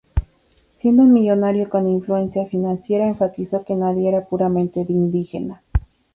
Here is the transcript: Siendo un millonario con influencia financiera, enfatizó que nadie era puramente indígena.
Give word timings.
Siendo 0.73 1.03
un 1.03 1.13
millonario 1.13 1.69
con 1.69 1.87
influencia 1.87 2.47
financiera, 2.47 3.05
enfatizó 3.05 3.63
que 3.63 3.75
nadie 3.75 4.09
era 4.09 4.25
puramente 4.25 4.83
indígena. 4.89 5.61